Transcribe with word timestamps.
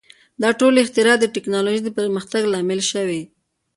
•دا 0.41 0.49
ټولې 0.59 0.77
اختراع 0.81 1.15
د 1.19 1.25
ټیکنالوژۍ 1.35 1.81
د 1.83 1.89
پرمختګ 1.99 2.41
لامل 2.53 2.79
شوې. 2.91 3.21